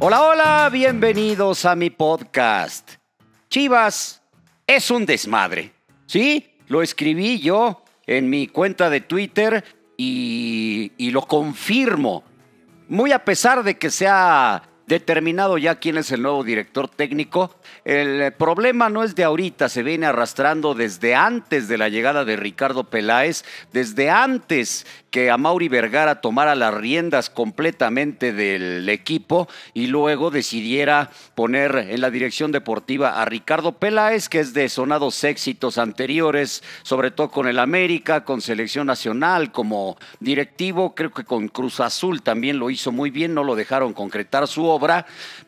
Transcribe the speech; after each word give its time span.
Hola, 0.00 0.22
hola, 0.22 0.70
bienvenidos 0.70 1.64
a 1.64 1.74
mi 1.74 1.90
podcast. 1.90 2.92
Chivas 3.50 4.22
es 4.64 4.92
un 4.92 5.04
desmadre. 5.04 5.72
¿Sí? 6.06 6.54
Lo 6.68 6.82
escribí 6.82 7.40
yo 7.40 7.82
en 8.06 8.30
mi 8.30 8.46
cuenta 8.46 8.90
de 8.90 9.00
Twitter 9.00 9.64
y, 9.96 10.92
y 10.98 11.10
lo 11.10 11.22
confirmo. 11.22 12.22
Muy 12.88 13.10
a 13.10 13.24
pesar 13.24 13.64
de 13.64 13.76
que 13.76 13.90
sea 13.90 14.62
determinado 14.88 15.58
ya 15.58 15.76
quién 15.76 15.98
es 15.98 16.10
el 16.10 16.22
nuevo 16.22 16.42
director 16.42 16.88
técnico. 16.88 17.54
El 17.84 18.32
problema 18.32 18.88
no 18.88 19.04
es 19.04 19.14
de 19.14 19.24
ahorita, 19.24 19.68
se 19.68 19.82
viene 19.82 20.06
arrastrando 20.06 20.74
desde 20.74 21.14
antes 21.14 21.68
de 21.68 21.76
la 21.76 21.90
llegada 21.90 22.24
de 22.24 22.36
Ricardo 22.36 22.84
Peláez, 22.84 23.44
desde 23.72 24.08
antes 24.10 24.86
que 25.10 25.30
a 25.30 25.36
Mauri 25.36 25.68
Vergara 25.68 26.20
tomara 26.20 26.54
las 26.54 26.74
riendas 26.74 27.30
completamente 27.30 28.32
del 28.32 28.88
equipo 28.88 29.48
y 29.74 29.86
luego 29.86 30.30
decidiera 30.30 31.10
poner 31.34 31.86
en 31.90 32.00
la 32.00 32.10
dirección 32.10 32.52
deportiva 32.52 33.20
a 33.20 33.24
Ricardo 33.24 33.72
Peláez, 33.72 34.28
que 34.28 34.40
es 34.40 34.54
de 34.54 34.68
sonados 34.68 35.22
éxitos 35.24 35.78
anteriores, 35.78 36.62
sobre 36.82 37.10
todo 37.10 37.30
con 37.30 37.46
el 37.46 37.58
América, 37.58 38.24
con 38.24 38.40
selección 38.40 38.86
nacional 38.86 39.52
como 39.52 39.96
directivo, 40.20 40.94
creo 40.94 41.10
que 41.10 41.24
con 41.24 41.48
Cruz 41.48 41.80
Azul 41.80 42.22
también 42.22 42.58
lo 42.58 42.70
hizo 42.70 42.92
muy 42.92 43.10
bien, 43.10 43.34
no 43.34 43.44
lo 43.44 43.54
dejaron 43.54 43.92
concretar 43.92 44.46
su 44.46 44.64
obra, 44.64 44.77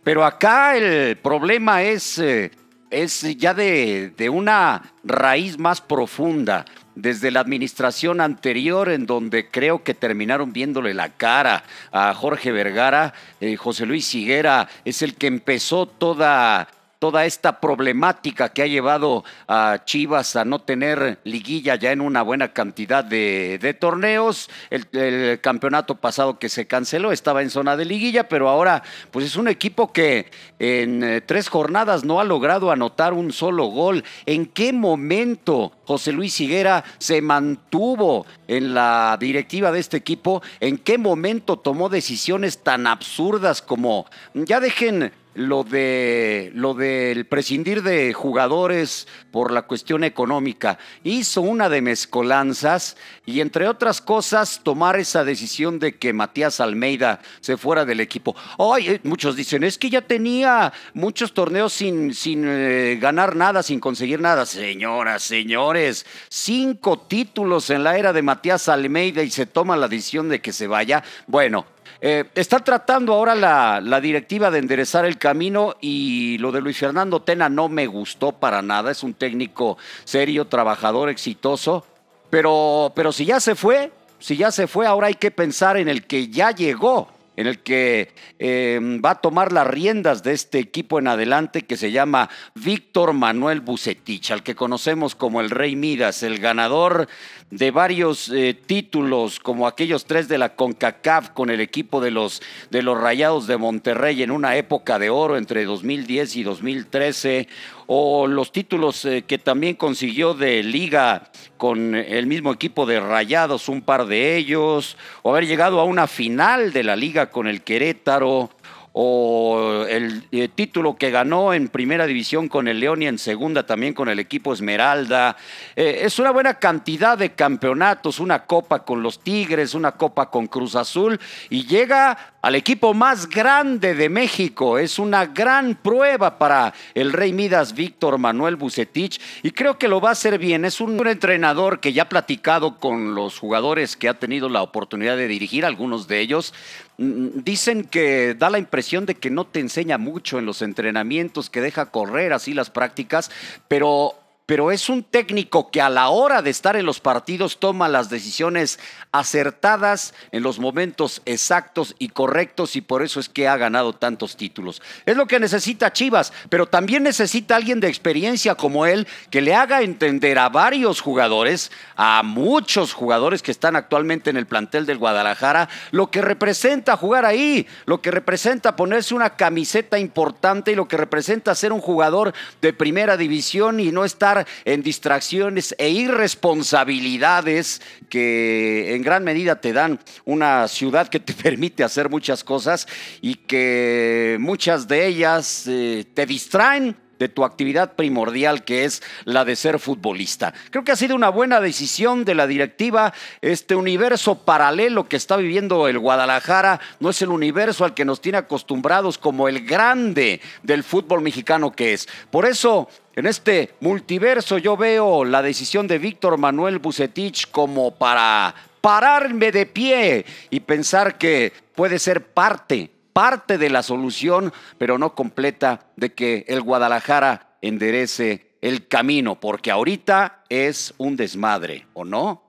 pero 0.03 0.25
acá 0.25 0.77
el 0.77 1.17
problema 1.17 1.83
es... 1.83 2.19
Eh, 2.19 2.51
es 2.91 3.23
ya 3.39 3.55
de, 3.55 4.13
de 4.17 4.29
una 4.29 4.83
raíz 5.05 5.57
más 5.61 5.81
profunda 5.81 6.65
desde 6.95 7.31
la 7.31 7.41
administración 7.41 8.21
anterior, 8.21 8.89
en 8.89 9.07
donde 9.07 9.49
creo 9.49 9.83
que 9.83 9.95
terminaron 9.95 10.53
viéndole 10.53 10.95
la 10.95 11.11
cara 11.11 11.65
a 11.93 12.13
Jorge 12.15 12.53
Vergara, 12.53 13.15
eh, 13.41 13.57
José 13.57 13.87
Luis 13.87 14.15
Higuera 14.15 14.69
es 14.85 15.03
el 15.03 15.15
que 15.15 15.27
empezó 15.27 15.87
toda 15.87 16.69
toda 17.01 17.25
esta 17.25 17.61
problemática 17.61 18.51
que 18.51 18.63
ha 18.63 18.67
llevado 18.67 19.25
a 19.49 19.81
Chivas 19.87 20.37
a 20.37 20.45
no 20.45 20.59
tener 20.59 21.19
liguilla 21.25 21.75
ya 21.77 21.93
en 21.93 22.03
una 22.03 22.21
buena 22.21 22.53
cantidad 22.53 23.03
de, 23.03 23.77
torneos. 23.81 24.51
El, 24.69 25.41
campeonato 25.41 25.97
pasado 25.97 26.39
que 26.39 26.51
se 26.51 26.67
canceló 26.67 27.11
estaba 27.11 27.41
en 27.41 27.49
zona 27.49 27.77
de 27.79 27.87
liguilla, 27.87 28.29
pero 28.29 28.51
ahora 28.51 28.83
pues 29.11 29.25
es 29.25 29.37
un 29.37 29.49
equipo 29.49 29.93
que 29.93 30.31
en 30.59 31.03
eh, 31.03 31.21
tres 31.23 31.49
jornadas 31.49 32.05
no 32.05 32.21
ha 32.21 32.25
logrado 32.25 32.71
anotar 32.71 33.15
un 33.15 33.33
solo 33.33 33.67
gol. 33.67 34.05
¿En 34.27 34.45
qué 34.45 34.75
momento 34.75 35.73
José 35.87 36.13
Luis 36.13 36.39
Higuera 36.39 36.85
se 36.99 37.23
mantuvo 37.23 38.27
en 38.47 38.75
la 38.75 39.17
directiva 39.19 39.73
de 39.73 39.81
este 39.81 39.97
equipo? 39.97 40.43
¿En 40.61 40.77
qué 40.77 40.99
momento 40.99 41.57
tomó 41.57 41.89
decisiones 41.89 42.59
tan 42.59 42.87
absurdas 42.87 43.63
como 43.63 44.05
ya 44.35 44.61
dejen 44.61 45.13
lo 45.35 45.63
de 45.63 46.51
lo 46.55 46.75
del 46.75 47.25
prescindir 47.27 47.83
de 47.83 48.13
jugadores 48.13 49.07
por 49.31 49.53
la 49.53 49.63
cuestión 49.63 50.03
económica. 50.03 50.79
Hizo 51.05 51.41
una 51.41 51.69
de 51.69 51.83
mezcolanzas 51.83 52.97
y 53.27 53.41
entre 53.41 53.69
otras 53.69 54.01
cosas 54.01 54.61
tomar 54.63 54.99
esa 54.99 55.25
decisión 55.25 55.79
de 55.79 55.97
que 55.97 56.13
Matías 56.13 56.61
Almeida 56.61 57.21
se 57.41 57.57
fuera 57.57 57.85
del 57.85 58.01
equipo. 58.01 58.35
Ay, 58.59 58.89
eh, 58.89 59.01
muchos 59.05 59.37
dicen, 59.37 59.63
es 59.63 59.79
que 59.79 59.91
ya 59.91 60.03
tenía 60.03 60.73
muchos 60.95 61.33
torneos 61.33 61.73
sin, 61.73 62.13
sin 62.15 62.45
eh, 62.47 62.99
ganar 63.01 63.37
nada, 63.37 63.63
sin 63.63 63.79
conseguir 63.79 64.21
nada. 64.21 64.47
Señoras, 64.47 65.23
señores, 65.23 66.07
cinco 66.29 66.99
títulos 66.99 67.71
en 67.71 67.85
la 67.85 67.97
era 67.97 68.13
de 68.13 68.23
Matías 68.23 68.69
Almeida 68.69 69.23
y 69.23 69.31
se 69.31 69.47
toma 69.47 69.77
la 69.77 69.89
decisión 69.89 70.29
de 70.29 70.41
que 70.41 70.53
se 70.53 70.67
vaya. 70.67 71.05
Bueno, 71.27 71.67
eh, 72.03 72.25
está 72.35 72.61
tratando 72.61 73.13
ahora 73.13 73.35
la, 73.35 74.01
directiva 74.01 74.51
de 74.51 74.59
enderezar 74.59 75.05
el 75.05 75.19
camino 75.19 75.77
y 75.81 76.39
lo 76.39 76.51
de 76.51 76.63
Luis 76.63 76.79
Fernando 76.79 77.21
Tena 77.21 77.49
no 77.49 77.69
me 77.69 77.87
gustó 77.87 78.33
para 78.33 78.63
nada. 78.63 78.91
Es 78.91 79.03
un 79.03 79.15
técnico 79.15 79.77
serio, 80.05 80.47
trabajador, 80.47 81.11
exitoso. 81.11 81.85
Pero, 82.31 82.93
pero 82.95 83.13
si 83.13 83.27
ya 83.27 83.41
se 83.41 83.55
fue, 83.55 83.93
si 84.19 84.37
ya 84.37 84.51
se 84.51 84.67
fue, 84.67 84.87
ahora 84.87 85.09
hay 85.09 85.15
que 85.15 85.31
pensar 85.31 85.77
en 85.77 85.89
el 85.89 86.07
que 86.07 86.29
ya 86.29 86.53
llegó 86.53 87.09
en 87.41 87.47
el 87.47 87.61
que 87.61 88.13
em, 88.39 89.01
va 89.03 89.13
a 89.13 89.21
tomar 89.23 89.51
las 89.51 89.67
riendas 89.67 90.23
de 90.23 90.33
este 90.33 90.59
equipo 90.59 90.99
en 90.99 91.09
adelante 91.09 91.63
que 91.63 91.79
se 91.79 91.91
llama 91.91 92.29
Víctor 92.55 93.15
Manuel 93.15 93.63
Bucetich, 93.63 94.31
al 94.31 94.43
que 94.43 94.55
conocemos 94.55 95.15
como 95.15 95.41
el 95.41 95.49
Rey 95.49 95.75
Midas, 95.75 96.23
el 96.23 96.39
ganador 96.39 97.09
de 97.51 97.71
varios 97.71 98.29
eh, 98.29 98.55
títulos, 98.55 99.41
como 99.41 99.67
aquellos 99.67 100.05
tres 100.05 100.29
de 100.29 100.37
la 100.37 100.55
CONCACAF 100.55 101.31
con 101.31 101.49
el 101.49 101.61
equipo 101.61 102.03
de 102.03 102.11
los, 102.11 102.43
de 102.71 102.83
los 102.83 103.01
Rayados 103.01 103.47
de 103.47 103.57
Monterrey 103.57 104.23
en 104.23 104.31
una 104.31 104.57
época 104.57 104.99
de 104.99 105.09
oro 105.09 105.39
entre 105.39 105.65
2010 105.65 106.37
y 106.37 106.43
2013 106.43 107.49
o 107.93 108.29
los 108.29 108.53
títulos 108.53 109.05
eh, 109.05 109.25
que 109.27 109.37
también 109.37 109.75
consiguió 109.75 110.33
de 110.33 110.63
liga 110.63 111.25
con 111.57 111.97
el 111.97 112.29
mismo 112.29 112.53
equipo 112.53 112.87
de 112.87 113.01
Rayados, 113.01 113.69
un 113.69 113.83
par 113.83 114.07
de 114.07 114.37
ellos, 114.37 114.97
o 115.23 115.31
haber 115.33 115.49
llegado 115.49 115.81
a 115.81 115.85
una 115.85 116.07
final 116.07 116.73
de 116.73 116.85
la 116.85 116.95
liga 116.95 117.33
con 117.33 117.49
el 117.49 117.63
Querétaro, 117.63 118.51
o 118.93 119.85
el, 119.89 120.25
eh, 120.33 120.49
título 120.49 120.97
que 120.97 121.11
ganó 121.11 121.55
en 121.55 121.69
primera 121.69 122.07
división 122.07 122.49
con 122.49 122.67
el 122.67 122.81
León 122.81 123.03
y 123.03 123.07
en 123.07 123.19
segunda 123.19 123.65
también 123.65 123.95
con 123.95 124.09
el 124.09 124.19
equipo 124.19 124.53
Esmeralda. 124.53 125.37
Eh, 125.77 126.01
es 126.03 126.19
una 126.19 126.33
buena 126.33 126.55
cantidad 126.55 127.17
de 127.17 127.33
campeonatos, 127.33 128.19
una 128.19 128.47
copa 128.47 128.85
con 128.85 129.03
los 129.03 129.21
Tigres, 129.21 129.75
una 129.75 129.93
copa 129.93 130.29
con 130.29 130.49
Cruz 130.49 130.75
Azul 130.75 131.21
y 131.51 131.67
llega 131.67 132.35
al 132.43 132.55
equipo 132.55 132.95
más 132.95 133.29
grande 133.29 133.95
de 133.95 134.09
México. 134.09 134.79
Es 134.79 134.99
una 134.99 135.27
gran 135.27 135.77
prueba 135.77 136.39
para 136.39 136.73
el 136.95 137.13
Rey 137.13 137.33
Midas 137.33 137.75
Víctor 137.75 138.19
Manuel 138.19 138.57
Bucetich 138.57 139.21
y 139.43 139.53
creo 139.53 139.79
que 139.79 139.89
lo 139.89 140.01
va 140.01 140.09
a 140.09 140.13
hacer 140.13 140.39
bien. 140.39 140.65
Es 140.65 140.81
un 140.81 141.07
entrenador 141.07 141.79
que 141.79 141.93
ya 141.93 142.05
ha 142.05 142.09
platicado 142.09 142.79
con 142.79 143.15
los 143.15 143.39
jugadores 143.39 143.97
que 143.97 144.09
ha 144.09 144.19
tenido 144.19 144.49
la 144.49 144.63
oportunidad 144.63 145.17
de 145.17 145.29
dirigir, 145.29 145.65
algunos 145.65 146.09
de 146.09 146.21
ellos, 146.21 146.55
dicen 147.01 147.85
que 147.85 148.35
da 148.35 148.51
la 148.51 148.59
impresión 148.59 149.07
de 149.07 149.15
que 149.15 149.31
no 149.31 149.47
te 149.47 149.59
enseña 149.59 149.97
mucho 149.97 150.39
en 150.39 150.45
los 150.45 150.61
entrenamientos, 150.61 151.49
que 151.49 151.63
deja 151.63 151.87
correr 151.87 152.35
así 152.35 152.53
las 152.53 152.69
prácticas, 152.69 153.31
pero 153.69 154.17
pero 154.51 154.73
es 154.73 154.89
un 154.89 155.05
técnico 155.05 155.71
que 155.71 155.81
a 155.81 155.89
la 155.89 156.09
hora 156.09 156.43
de 156.43 156.51
estar 156.51 156.75
en 156.75 156.85
los 156.85 156.99
partidos 156.99 157.61
toma 157.61 157.89
las 157.89 158.11
decisiones 158.11 158.81
acertadas 159.13 160.13
en 160.33 160.43
los 160.43 160.59
momentos 160.59 161.23
exactos 161.25 161.95
y 162.01 162.09
correctos 162.09 162.75
y 162.75 162.81
por 162.81 163.05
eso 163.05 163.21
es 163.21 163.29
que 163.29 163.47
ha 163.47 163.57
ganado 163.57 163.93
tantos 163.93 164.37
títulos. 164.37 164.83
Es 165.07 165.17
lo 165.17 165.29
que 165.29 165.39
necesita 165.39 165.93
Chivas, 165.93 166.33
pero 166.49 166.67
también 166.67 167.05
necesita 167.05 167.55
alguien 167.55 167.79
de 167.79 167.87
experiencia 167.87 168.57
como 168.57 168.87
él 168.87 169.07
que 169.31 169.41
le 169.41 169.55
haga 169.55 169.83
entender 169.83 170.37
a 170.41 170.49
varios 170.49 171.01
jugadores, 171.01 171.71
a 171.95 172.25
muchos 172.25 172.93
jugadores 172.93 173.43
que 173.43 173.53
están 173.53 173.77
actualmente 173.77 174.31
en 174.31 174.37
el 174.37 174.49
plantel 174.49 174.85
del 174.85 174.99
Guadalajara, 174.99 175.69
lo 175.93 176.11
que 176.11 176.23
representa 176.23 176.97
jugar 176.97 177.25
ahí, 177.25 177.69
lo 177.87 178.03
que 178.03 178.11
representa 178.11 178.75
ponerse 178.75 179.15
una 179.15 179.37
camiseta 179.37 179.97
importante 179.97 180.73
y 180.73 180.75
lo 180.75 180.89
que 180.89 180.97
representa 180.97 181.55
ser 181.55 181.73
un 181.73 181.81
jugador 181.81 182.35
de 182.61 182.73
primera 182.73 183.17
división 183.17 183.79
y 183.79 183.93
no 183.93 184.05
estar 184.05 184.40
en 184.65 184.83
distracciones 184.83 185.75
e 185.79 185.91
irresponsabilidades 185.91 187.81
que 188.09 188.95
en 188.95 189.03
gran 189.03 189.25
medida 189.25 189.61
te 189.61 189.73
dan 189.73 190.01
una 190.25 190.69
ciudad 190.69 191.09
que 191.09 191.21
te 191.21 191.33
permite 191.43 191.85
hacer 191.85 192.11
muchas 192.11 192.45
cosas 192.45 192.87
y 193.21 193.35
que 193.35 194.37
muchas 194.41 194.89
de 194.89 195.07
ellas 195.07 195.65
eh, 195.67 196.05
te 196.15 196.27
distraen 196.27 196.97
de 197.21 197.29
tu 197.29 197.45
actividad 197.45 197.93
primordial 197.95 198.65
que 198.65 198.85
es 198.85 199.03
la 199.25 199.45
de 199.45 199.55
ser 199.55 199.79
futbolista. 199.79 200.53
Creo 200.71 200.83
que 200.83 200.93
ha 200.93 200.97
sido 200.97 201.15
una 201.15 201.29
buena 201.29 201.61
decisión 201.61 202.25
de 202.25 202.35
la 202.35 202.47
directiva. 202.47 203.13
Este 203.43 203.77
universo 203.77 204.39
paralelo 204.39 205.07
que 205.07 205.17
está 205.17 205.37
viviendo 205.37 205.87
el 205.87 205.99
Guadalajara 205.99 206.81
no 206.99 207.11
es 207.11 207.21
el 207.21 207.29
universo 207.29 207.85
al 207.85 207.93
que 207.93 208.07
nos 208.07 208.23
tiene 208.23 208.39
acostumbrados 208.39 209.19
como 209.19 209.49
el 209.49 209.67
grande 209.67 210.41
del 210.63 210.83
fútbol 210.83 211.21
mexicano 211.21 211.73
que 211.73 211.93
es. 211.93 212.09
Por 212.31 212.47
eso 212.47 212.89
en 213.21 213.27
este 213.27 213.75
multiverso 213.81 214.59
yo 214.59 214.77
veo 214.77 215.25
la 215.25 215.43
decisión 215.43 215.87
de 215.87 215.99
Víctor 215.99 216.39
Manuel 216.39 216.79
Bucetich 216.79 217.51
como 217.51 217.95
para 217.95 218.55
pararme 218.81 219.53
de 219.53 219.67
pie 219.67 220.25
y 220.49 220.61
pensar 220.61 221.19
que 221.19 221.53
puede 221.75 221.99
ser 221.99 222.33
parte 222.33 222.91
parte 223.13 223.59
de 223.59 223.71
la 223.71 223.83
solución, 223.83 224.53
pero 224.79 224.97
no 224.97 225.15
completa, 225.15 225.81
de 225.97 226.15
que 226.15 226.45
el 226.49 226.63
Guadalajara 226.63 227.57
enderece 227.61 228.57
el 228.63 228.87
camino, 228.87 229.39
porque 229.39 229.71
ahorita 229.71 230.45
es 230.49 230.95
un 230.97 231.17
desmadre, 231.17 231.87
¿o 231.93 232.05
no? 232.05 232.45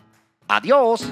Adiós. 0.48 1.12